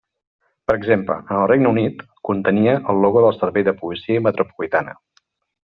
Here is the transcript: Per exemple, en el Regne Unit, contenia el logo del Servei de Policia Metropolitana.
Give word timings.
Per 0.69 0.75
exemple, 0.79 1.17
en 1.27 1.41
el 1.41 1.45
Regne 1.51 1.69
Unit, 1.73 2.01
contenia 2.31 2.75
el 2.95 3.05
logo 3.05 3.23
del 3.27 3.37
Servei 3.43 3.69
de 3.71 3.77
Policia 3.85 4.25
Metropolitana. 4.31 5.01